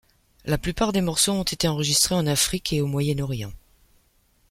La 0.45 0.57
plupart 0.57 0.93
des 0.93 1.01
morceaux 1.01 1.33
ont 1.33 1.43
été 1.43 1.67
enregistrés 1.67 2.15
en 2.15 2.25
Afrique 2.25 2.73
et 2.73 2.81
au 2.81 2.87
Moyen-Orient. 2.87 3.51